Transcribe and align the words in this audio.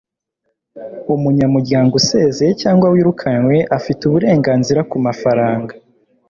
umunyamuryango 1.15 1.93
usezeye 2.01 2.51
cyangwa 2.61 2.85
wirukanywe 2.93 3.57
afite 3.77 4.01
uburenganzira 4.05 4.79
ku 4.89 4.97
mafaranga 5.05 5.73